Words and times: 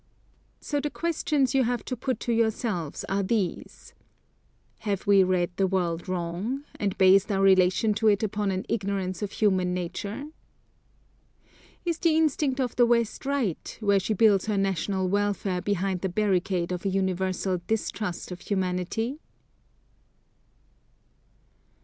So 0.59 0.79
the 0.79 0.89
questions 0.89 1.53
you 1.53 1.63
have 1.65 1.85
to 1.85 1.95
put 1.95 2.19
to 2.21 2.33
yourselves 2.33 3.03
are 3.03 3.21
these, 3.21 3.93
"Have 4.79 5.05
we 5.05 5.23
read 5.23 5.51
the 5.57 5.67
world 5.67 6.09
wrong, 6.09 6.63
and 6.79 6.97
based 6.97 7.31
our 7.31 7.39
relation 7.39 7.93
to 8.01 8.07
it 8.07 8.23
upon 8.23 8.49
an 8.49 8.65
ignorance 8.67 9.21
of 9.21 9.31
human 9.33 9.75
nature? 9.75 10.31
Is 11.85 11.99
the 11.99 12.17
instinct 12.17 12.59
of 12.59 12.75
the 12.77 12.85
West 12.87 13.27
right, 13.27 13.77
where 13.79 13.99
she 13.99 14.15
builds 14.15 14.47
her 14.47 14.57
national 14.57 15.07
welfare 15.07 15.61
behind 15.61 16.01
the 16.01 16.09
barricade 16.09 16.71
of 16.71 16.83
a 16.83 16.89
universal 16.89 17.61
distrust 17.67 18.31
of 18.31 18.41
humanity?" 18.41 19.19